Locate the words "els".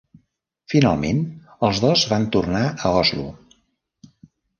1.67-1.81